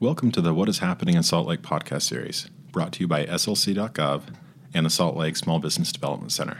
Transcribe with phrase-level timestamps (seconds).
[0.00, 3.26] Welcome to the What is Happening in Salt Lake podcast series, brought to you by
[3.26, 4.22] SLC.gov
[4.72, 6.58] and the Salt Lake Small Business Development Center.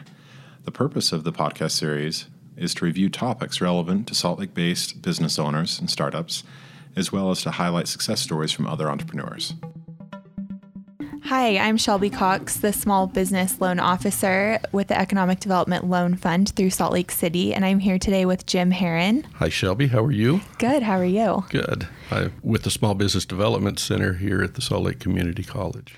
[0.64, 5.02] The purpose of the podcast series is to review topics relevant to Salt Lake based
[5.02, 6.42] business owners and startups,
[6.96, 9.54] as well as to highlight success stories from other entrepreneurs.
[11.28, 16.48] Hi, I'm Shelby Cox, the Small Business Loan Officer with the Economic Development Loan Fund
[16.56, 19.24] through Salt Lake City, and I'm here today with Jim Heron.
[19.34, 19.88] Hi, Shelby.
[19.88, 20.40] How are you?
[20.56, 20.84] Good.
[20.84, 21.44] How are you?
[21.50, 21.86] Good.
[22.10, 25.94] I'm with the Small Business Development Center here at the Salt Lake Community College.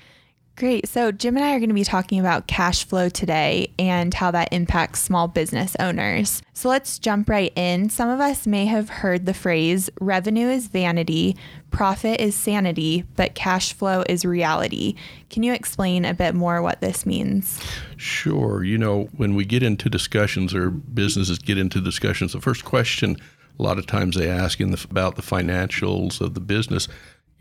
[0.57, 0.87] Great.
[0.87, 4.31] So, Jim and I are going to be talking about cash flow today and how
[4.31, 6.41] that impacts small business owners.
[6.53, 7.89] So, let's jump right in.
[7.89, 11.37] Some of us may have heard the phrase revenue is vanity,
[11.71, 14.95] profit is sanity, but cash flow is reality.
[15.29, 17.59] Can you explain a bit more what this means?
[17.97, 18.63] Sure.
[18.63, 23.17] You know, when we get into discussions or businesses get into discussions, the first question
[23.59, 26.87] a lot of times they ask in the, about the financials of the business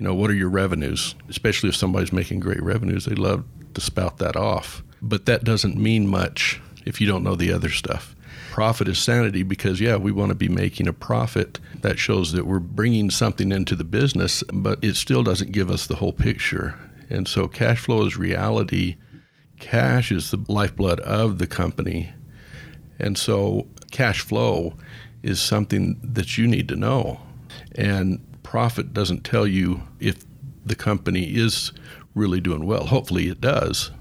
[0.00, 1.14] you know, what are your revenues?
[1.28, 3.44] Especially if somebody's making great revenues, they love
[3.74, 4.82] to spout that off.
[5.02, 8.16] But that doesn't mean much if you don't know the other stuff.
[8.50, 11.60] Profit is sanity because, yeah, we want to be making a profit.
[11.82, 15.86] That shows that we're bringing something into the business, but it still doesn't give us
[15.86, 16.78] the whole picture.
[17.10, 18.96] And so, cash flow is reality.
[19.58, 22.10] Cash is the lifeblood of the company.
[22.98, 24.74] And so, cash flow
[25.22, 27.20] is something that you need to know.
[27.74, 30.24] And profit doesn't tell you if
[30.66, 31.70] the company is
[32.16, 32.84] really doing well.
[32.84, 33.92] Hopefully it does,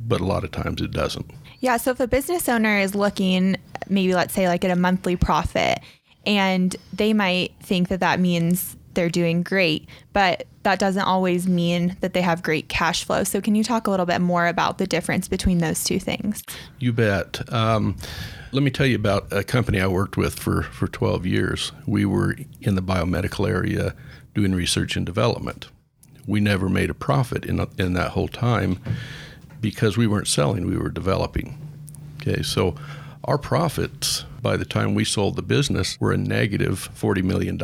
[0.00, 1.30] but a lot of times it doesn't.
[1.60, 1.76] Yeah.
[1.76, 3.56] So if a business owner is looking,
[3.88, 5.78] maybe let's say like at a monthly profit,
[6.26, 11.96] and they might think that that means they're doing great, but that doesn't always mean
[12.00, 13.22] that they have great cash flow.
[13.22, 16.42] So, can you talk a little bit more about the difference between those two things?
[16.80, 17.52] You bet.
[17.52, 17.96] Um,
[18.52, 21.72] let me tell you about a company I worked with for, for 12 years.
[21.86, 23.94] We were in the biomedical area
[24.34, 25.68] doing research and development.
[26.26, 28.78] We never made a profit in, in that whole time
[29.60, 31.56] because we weren't selling, we were developing.
[32.20, 32.74] Okay, so
[33.24, 37.58] our profits by the time we sold the business were a negative $40 million.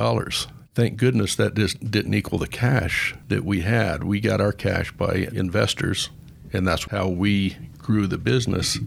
[0.75, 4.05] Thank goodness that didn't equal the cash that we had.
[4.05, 6.09] We got our cash by investors,
[6.53, 7.57] and that's how we
[7.89, 8.79] grew the business.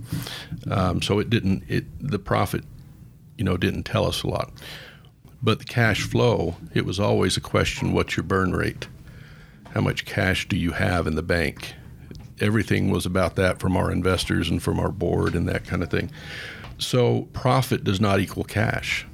[0.69, 2.63] Um, so it didn't it the profit,
[3.35, 4.51] you know, didn't tell us a lot.
[5.41, 8.88] But the cash flow, it was always a question: what's your burn rate?
[9.73, 11.73] How much cash do you have in the bank?
[12.40, 15.90] Everything was about that from our investors and from our board and that kind of
[15.90, 16.11] thing.
[16.78, 19.07] So profit does not equal cash.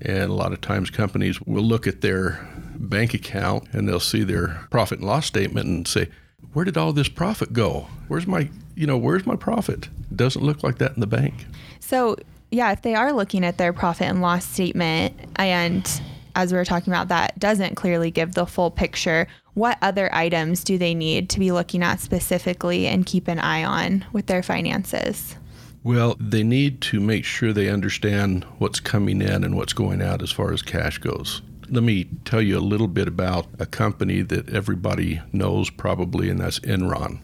[0.00, 4.24] And a lot of times companies will look at their bank account and they'll see
[4.24, 6.08] their profit and loss statement and say,
[6.56, 7.86] where did all this profit go?
[8.08, 9.90] Where's my, you know, where's my profit?
[10.10, 11.44] It doesn't look like that in the bank.
[11.80, 12.16] So,
[12.50, 16.00] yeah, if they are looking at their profit and loss statement and
[16.34, 20.64] as we were talking about that doesn't clearly give the full picture, what other items
[20.64, 24.42] do they need to be looking at specifically and keep an eye on with their
[24.42, 25.36] finances?
[25.84, 30.22] Well, they need to make sure they understand what's coming in and what's going out
[30.22, 31.42] as far as cash goes.
[31.68, 36.38] Let me tell you a little bit about a company that everybody knows probably, and
[36.38, 37.20] that's Enron.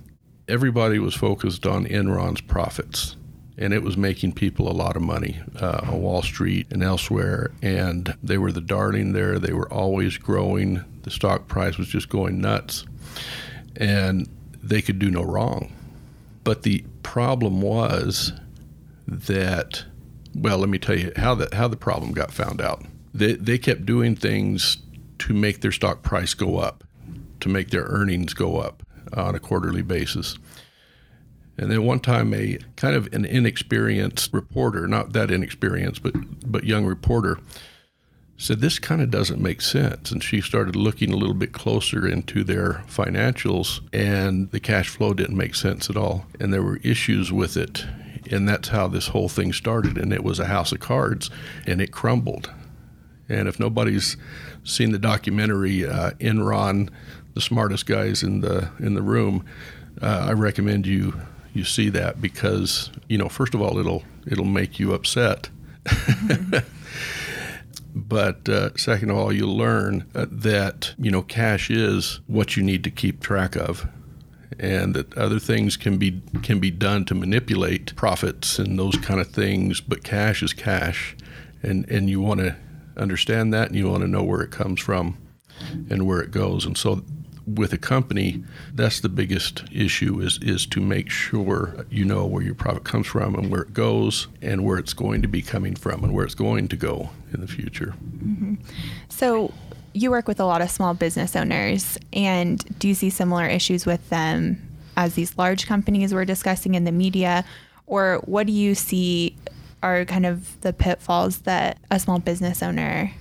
[0.48, 3.16] Everybody was focused on Enron's profits,
[3.56, 7.52] and it was making people a lot of money uh, on Wall Street and elsewhere.
[7.62, 9.38] And they were the darling there.
[9.38, 10.82] They were always growing.
[11.02, 12.84] The stock price was just going nuts,
[13.76, 14.28] and
[14.60, 15.72] they could do no wrong.
[16.42, 18.32] But the problem was
[19.06, 19.84] that,
[20.34, 23.58] well, let me tell you how the how the problem got found out they, they
[23.58, 24.78] kept doing things
[25.18, 26.84] to make their stock price go up,
[27.40, 28.82] to make their earnings go up
[29.14, 30.38] on a quarterly basis.
[31.58, 36.14] And then one time, a kind of an inexperienced reporter, not that inexperienced, but
[36.50, 37.38] but young reporter,
[38.38, 40.10] said this kind of doesn't make sense.
[40.10, 45.12] And she started looking a little bit closer into their financials, and the cash flow
[45.12, 46.26] didn't make sense at all.
[46.40, 47.84] And there were issues with it,
[48.30, 49.98] and that's how this whole thing started.
[49.98, 51.30] And it was a house of cards,
[51.66, 52.50] and it crumbled.
[53.28, 54.16] And if nobody's
[54.64, 56.90] seen the documentary uh, Enron,
[57.34, 59.44] the smartest guys in the in the room,
[60.00, 61.20] uh, I recommend you
[61.54, 65.48] you see that because you know first of all it'll it'll make you upset.
[67.94, 72.62] but uh, second of all, you'll learn uh, that you know cash is what you
[72.62, 73.88] need to keep track of,
[74.58, 79.20] and that other things can be can be done to manipulate profits and those kind
[79.20, 79.80] of things.
[79.80, 81.16] But cash is cash,
[81.62, 82.56] and and you want to
[82.96, 85.18] understand that and you want to know where it comes from
[85.90, 86.64] and where it goes.
[86.64, 87.02] And so
[87.46, 92.42] with a company, that's the biggest issue is is to make sure you know where
[92.42, 95.74] your profit comes from and where it goes and where it's going to be coming
[95.74, 97.94] from and where it's going to go in the future.
[98.18, 98.54] Mm-hmm.
[99.08, 99.52] So
[99.92, 103.84] you work with a lot of small business owners, and do you see similar issues
[103.84, 104.60] with them
[104.96, 107.44] as these large companies we're discussing in the media?
[107.86, 109.36] Or what do you see
[109.82, 113.12] are kind of the pitfalls that a small business owner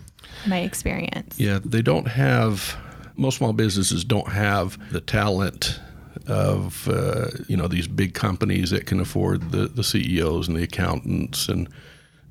[0.47, 1.39] might experience?
[1.39, 2.77] Yeah, they don't have,
[3.15, 5.79] most small businesses don't have the talent
[6.27, 10.63] of uh, you know these big companies that can afford the, the CEOs and the
[10.63, 11.67] accountants and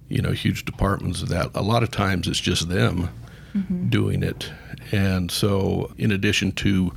[0.08, 1.50] you know huge departments of that.
[1.54, 3.08] A lot of times it's just them
[3.54, 3.88] mm-hmm.
[3.88, 4.50] doing it,
[4.92, 6.92] and so in addition to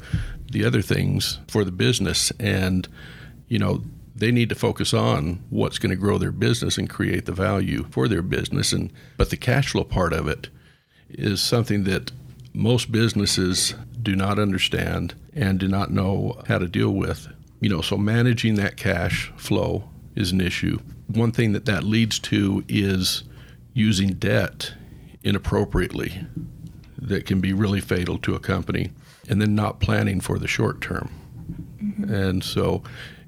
[0.52, 2.88] the other things for the business, and
[3.48, 3.82] you know
[4.16, 7.86] they need to focus on what's going to grow their business and create the value
[7.90, 10.50] for their business, and but the cash flow part of it
[11.10, 12.12] is something that
[12.54, 17.28] most businesses do not understand and do not know how to deal with.
[17.60, 20.80] You know, so managing that cash flow is an issue.
[21.08, 23.24] One thing that that leads to is
[23.74, 24.74] using debt
[25.24, 26.26] inappropriately
[26.98, 28.92] that can be really fatal to a company
[29.28, 31.10] and then not planning for the short term.
[31.82, 32.14] Mm-hmm.
[32.14, 32.84] And so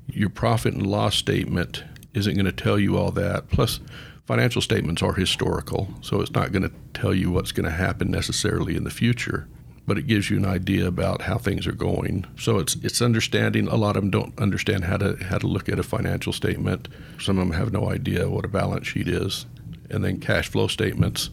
[0.07, 3.49] your profit and loss statement isn't going to tell you all that.
[3.49, 3.79] Plus,
[4.25, 8.09] financial statements are historical, so it's not going to tell you what's going to happen
[8.09, 9.47] necessarily in the future
[9.87, 12.25] but it gives you an idea about how things are going.
[12.37, 13.67] So it's it's understanding.
[13.67, 16.87] A lot of them don't understand how to how to look at a financial statement.
[17.19, 19.45] Some of them have no idea what a balance sheet is,
[19.89, 21.29] and then cash flow statements.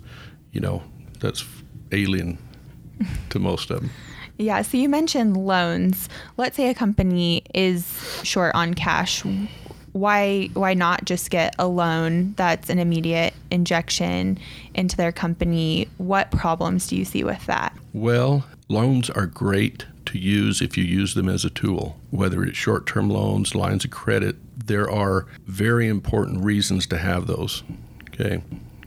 [0.53, 0.83] You know,
[1.19, 1.45] that's
[1.93, 2.39] alien
[3.31, 3.91] to most of them.
[4.43, 4.63] Yeah.
[4.63, 6.09] So you mentioned loans.
[6.37, 7.87] Let's say a company is
[8.23, 9.23] short on cash
[9.93, 14.39] why why not just get a loan that's an immediate injection
[14.75, 15.89] into their company?
[15.99, 17.77] What problems do you see with that?
[17.93, 22.57] Well, loans are great to use if you use them as a tool, whether it's
[22.57, 24.37] short-term loans, lines of credit.
[24.67, 27.63] There are very important reasons to have those.
[28.09, 28.43] Okay?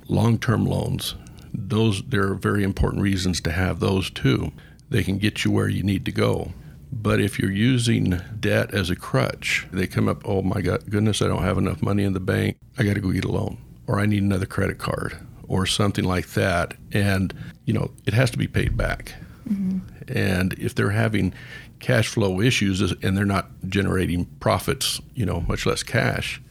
[0.07, 1.15] Long-term loans,
[1.53, 4.51] those there are very important reasons to have those too.
[4.89, 6.53] They can get you where you need to go.
[6.91, 11.21] But if you're using debt as a crutch, they come up, oh my God, goodness,
[11.21, 12.57] I don't have enough money in the bank.
[12.77, 15.17] I got to go get a loan, or I need another credit card,
[15.47, 16.75] or something like that.
[16.93, 17.33] And,
[17.65, 19.13] you know, it has to be paid back.
[19.49, 19.79] Mm-hmm.
[20.07, 21.33] And if they're having
[21.79, 26.41] cash flow issues and they're not generating profits, you know, much less cash,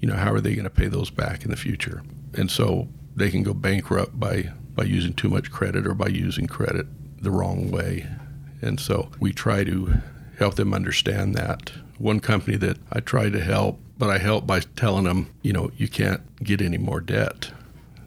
[0.00, 2.02] you know, how are they going to pay those back in the future?
[2.34, 6.46] And so they can go bankrupt by, by using too much credit or by using
[6.46, 6.86] credit
[7.20, 8.06] the wrong way.
[8.60, 10.00] And so we try to
[10.38, 11.72] help them understand that.
[11.98, 15.70] One company that I try to help, but I help by telling them, you know,
[15.76, 17.50] you can't get any more debt.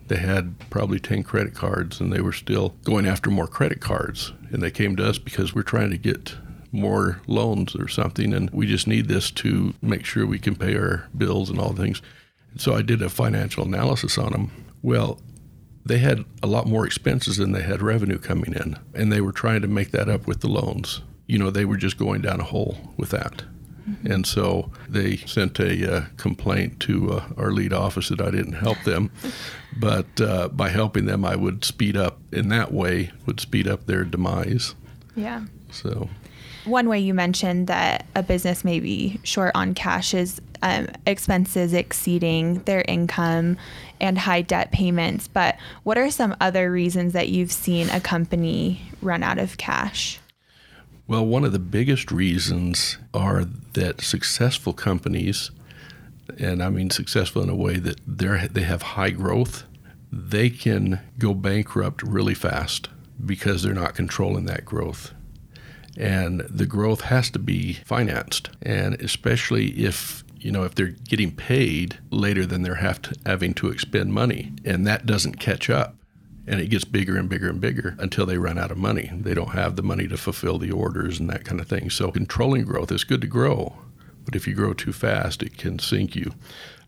[0.07, 4.33] They had probably 10 credit cards and they were still going after more credit cards.
[4.51, 6.35] And they came to us because we're trying to get
[6.71, 8.33] more loans or something.
[8.33, 11.73] And we just need this to make sure we can pay our bills and all
[11.73, 12.01] things.
[12.51, 14.51] And so I did a financial analysis on them.
[14.81, 15.19] Well,
[15.85, 19.31] they had a lot more expenses than they had revenue coming in, and they were
[19.31, 21.01] trying to make that up with the loans.
[21.27, 23.43] You know, they were just going down a hole with that.
[23.89, 24.11] Mm-hmm.
[24.11, 28.53] And so they sent a uh, complaint to uh, our lead office that I didn't
[28.53, 29.11] help them.
[29.79, 33.87] but uh, by helping them, I would speed up, in that way, would speed up
[33.87, 34.75] their demise.
[35.15, 35.45] Yeah.
[35.71, 36.09] So
[36.65, 41.73] one way you mentioned that a business may be short on cash is um, expenses
[41.73, 43.57] exceeding their income
[43.99, 45.27] and high debt payments.
[45.27, 50.19] But what are some other reasons that you've seen a company run out of cash?
[51.07, 55.51] Well, one of the biggest reasons are that successful companies,
[56.39, 59.65] and I mean successful in a way that they they have high growth,
[60.11, 62.87] they can go bankrupt really fast
[63.25, 65.13] because they're not controlling that growth
[65.97, 71.31] and the growth has to be financed and especially if you know if they're getting
[71.31, 75.95] paid later than they're have to, having to expend money and that doesn't catch up
[76.47, 79.11] and it gets bigger and bigger and bigger until they run out of money.
[79.13, 81.91] They don't have the money to fulfill the orders and that kind of thing.
[81.91, 83.75] So controlling growth is good to grow
[84.25, 86.33] but if you grow too fast it can sink you.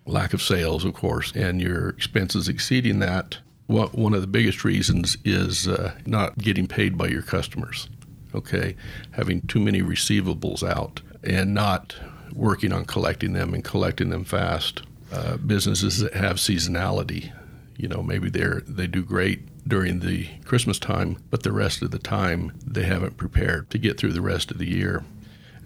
[0.06, 4.64] Lack of sales of course and your expenses exceeding that What, one of the biggest
[4.64, 7.88] reasons is uh, not getting paid by your customers
[8.36, 8.76] okay,
[9.12, 11.96] having too many receivables out and not
[12.36, 14.82] working on collecting them and collecting them fast.
[15.12, 17.32] Uh, businesses that have seasonality,
[17.78, 21.92] you know, maybe they're they do great during the Christmas time, but the rest of
[21.92, 25.04] the time they haven't prepared to get through the rest of the year.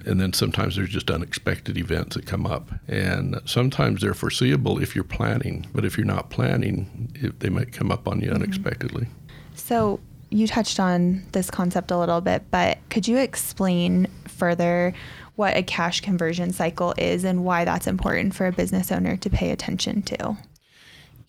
[0.05, 2.69] And then sometimes there's just unexpected events that come up.
[2.87, 7.73] And sometimes they're foreseeable if you're planning, but if you're not planning, it, they might
[7.73, 8.35] come up on you mm-hmm.
[8.35, 9.07] unexpectedly.
[9.55, 14.93] So, you touched on this concept a little bit, but could you explain further
[15.37, 19.29] what a cash conversion cycle is and why that's important for a business owner to
[19.29, 20.35] pay attention to?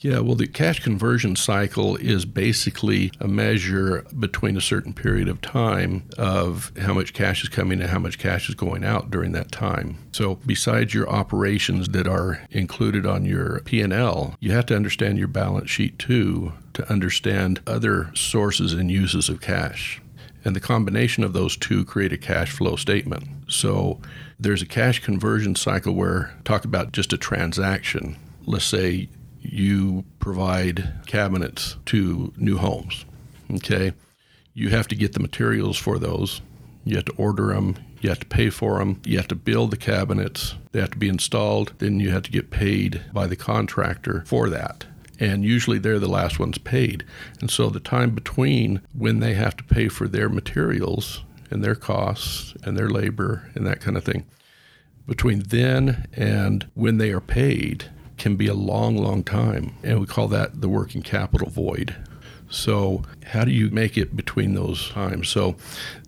[0.01, 5.41] Yeah, well, the cash conversion cycle is basically a measure between a certain period of
[5.41, 9.33] time of how much cash is coming and how much cash is going out during
[9.33, 9.99] that time.
[10.13, 15.29] So, besides your operations that are included on your P&L, you have to understand your
[15.29, 20.01] balance sheet too to understand other sources and uses of cash.
[20.49, 23.29] And the combination of those two create a cash flow statement.
[23.49, 24.01] So,
[24.41, 28.17] there's a cash conversion cycle where talk about just a transaction.
[28.47, 29.11] Let's say
[29.43, 33.05] you provide cabinets to new homes.
[33.57, 33.93] Okay.
[34.55, 36.41] You have to get the materials for those.
[36.83, 37.77] You have to order them.
[38.01, 39.03] You have to pay for them.
[39.05, 40.55] You have to build the cabinets.
[40.73, 41.75] They have to be installed.
[41.77, 44.87] Then you have to get paid by the contractor for that.
[45.21, 47.05] And usually they're the last ones paid.
[47.41, 51.75] And so the time between when they have to pay for their materials and their
[51.75, 54.27] costs and their labor and that kind of thing,
[55.07, 57.87] between then and when they are paid
[58.19, 59.75] can be a long, long time.
[59.83, 61.97] And we call that the working capital void.
[62.51, 65.29] So, how do you make it between those times?
[65.29, 65.57] So,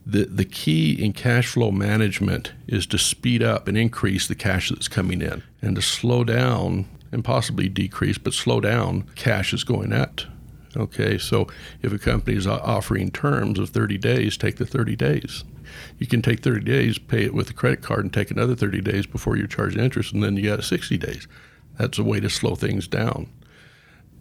[0.06, 4.70] the, the key in cash flow management is to speed up and increase the cash
[4.70, 9.64] that's coming in and to slow down and possibly decrease, but slow down cash is
[9.64, 10.26] going out.
[10.76, 11.48] Okay, so
[11.82, 15.44] if a company is offering terms of 30 days, take the 30 days.
[15.98, 18.80] You can take 30 days, pay it with a credit card, and take another 30
[18.80, 21.26] days before you're charged interest, and then you got 60 days.
[21.78, 23.28] That's a way to slow things down.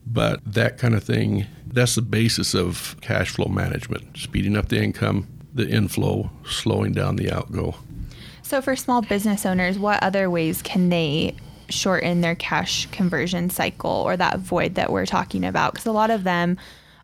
[0.08, 4.82] But that kind of thing, that's the basis of cash flow management speeding up the
[4.82, 7.76] income, the inflow, slowing down the outgo.
[8.42, 11.36] So, for small business owners, what other ways can they
[11.70, 15.74] shorten their cash conversion cycle or that void that we're talking about?
[15.74, 16.58] Because a lot of them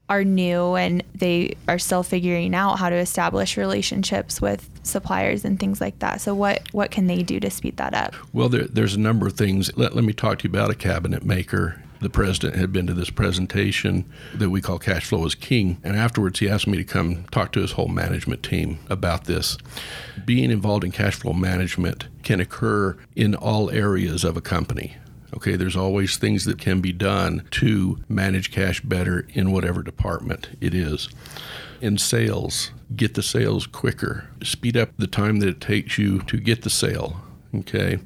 [0.07, 5.59] are new and they are still figuring out how to establish relationships with suppliers and
[5.59, 6.21] things like that.
[6.21, 8.13] So what what can they do to speed that up?
[8.31, 9.75] Well, there, there's a number of things.
[9.77, 11.81] Let, let me talk to you about a cabinet maker.
[12.01, 15.77] The president had been to this presentation that we call Cash Flow is King.
[15.83, 19.57] And afterwards, he asked me to come talk to his whole management team about this.
[20.25, 24.97] Being involved in cash flow management can occur in all areas of a company.
[25.35, 30.49] Okay, there's always things that can be done to manage cash better in whatever department
[30.61, 31.09] it is.
[31.81, 36.37] In sales, get the sales quicker, speed up the time that it takes you to
[36.37, 37.21] get the sale.
[37.53, 37.99] Okay,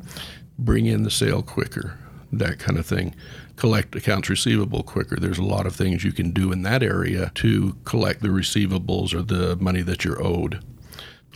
[0.58, 1.98] bring in the sale quicker,
[2.32, 3.16] that kind of thing.
[3.60, 5.18] Collect accounts receivable quicker.
[5.18, 9.14] There's a lot of things you can do in that area to collect the receivables
[9.14, 10.64] or the money that you're owed.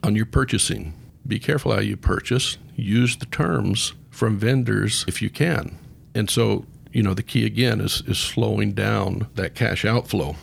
[0.03, 0.94] On your purchasing,
[1.27, 2.58] be careful how you purchase.
[2.77, 5.77] Use the terms from vendors if you can.
[6.15, 10.38] And so, you know, the key again is, is slowing down that cash outflow.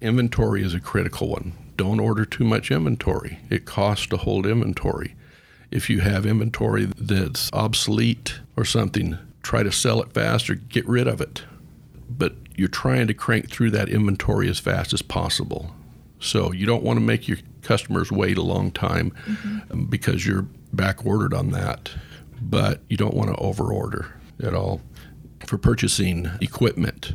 [0.00, 1.54] Inventory is a critical one.
[1.76, 3.40] Don't order too much inventory.
[3.50, 5.16] It costs to hold inventory.
[5.72, 10.86] If you have inventory that's obsolete or something, try to sell it fast or get
[10.88, 11.44] rid of it.
[12.10, 15.72] But you're trying to crank through that inventory as fast as possible.
[16.18, 19.84] So you don't want to make your customers wait a long time mm-hmm.
[19.84, 21.90] because you're back ordered on that.
[22.40, 24.10] But you don't want to overorder
[24.42, 24.80] at all
[25.46, 27.14] for purchasing equipment,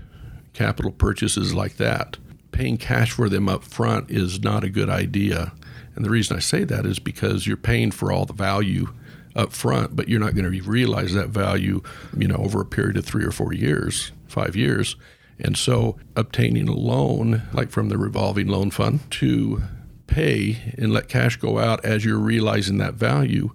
[0.54, 2.18] capital purchases like that.
[2.54, 5.52] Paying cash for them up front is not a good idea.
[5.96, 8.94] And the reason I say that is because you're paying for all the value
[9.36, 11.82] up front, but you're not going to realize that value,
[12.18, 14.96] you know, over a period of 3 or 4 years, 5 years.
[15.40, 19.64] And so obtaining a loan like from the revolving loan fund to
[20.08, 23.52] pay and let cash go out as you're realizing that value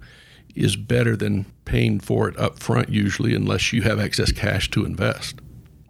[0.55, 4.85] is better than paying for it up front usually unless you have excess cash to
[4.85, 5.41] invest.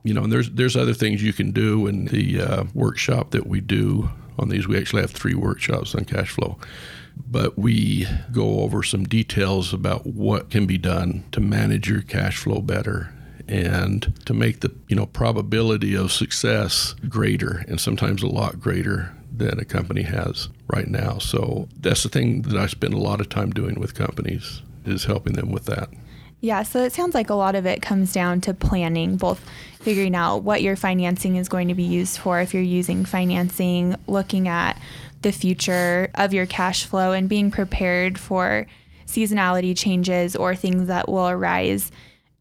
[0.03, 3.47] You know, and there's there's other things you can do in the uh, workshop that
[3.47, 4.69] we do on these.
[4.69, 6.59] We actually have three workshops on cash flow,
[7.17, 12.39] but we go over some details about what can be done to manage your cash
[12.39, 13.13] flow better
[13.49, 19.13] and to make the you know probability of success greater and sometimes a lot greater
[19.37, 21.19] than a company has right now.
[21.19, 25.05] So that's the thing that I spend a lot of time doing with companies is
[25.05, 25.91] helping them with that.
[26.41, 29.43] Yeah, so it sounds like a lot of it comes down to planning, both
[29.81, 33.97] figuring out what your financing is going to be used for if you're using financing,
[34.07, 34.81] looking at
[35.27, 38.65] the future of your cash flow and being prepared for
[39.07, 41.91] seasonality changes or things that will arise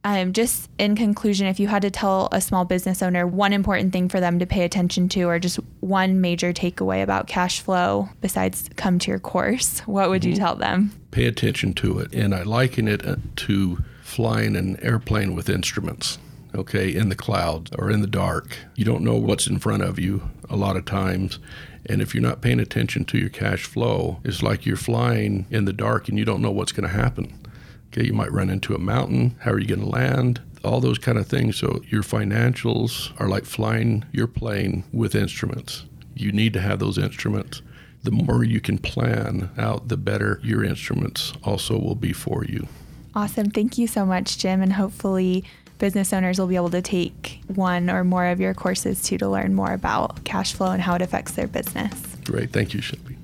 [0.06, 3.92] um, just in conclusion, if you had to tell a small business owner one important
[3.92, 8.08] thing for them to pay attention to, or just one major takeaway about cash flow
[8.22, 10.30] besides come to your course, what would mm-hmm.
[10.30, 10.92] you tell them?
[11.10, 12.13] Pay attention to it.
[12.13, 16.20] And I liken it uh, to flying an airplane with instruments,
[16.54, 18.60] okay, in the clouds or in the dark.
[18.75, 21.39] You don't know what's in front of you a lot of times.
[21.88, 25.65] And if you're not paying attention to your cash flow, it's like you're flying in
[25.65, 27.39] the dark and you don't know what's going to happen.
[27.88, 29.36] Okay, you might run into a mountain.
[29.42, 30.42] How are you going to land?
[30.65, 31.58] all those kind of things.
[31.58, 35.86] So your financials are like flying your plane with instruments.
[36.15, 37.62] You need to have those instruments.
[38.04, 42.68] The more you can plan out, the better your instruments also will be for you.
[43.13, 43.50] Awesome.
[43.50, 44.62] Thank you so much, Jim.
[44.62, 45.44] And hopefully,
[45.77, 49.27] business owners will be able to take one or more of your courses too to
[49.27, 51.94] learn more about cash flow and how it affects their business.
[52.24, 52.51] Great.
[52.51, 53.14] Thank you, Shelby.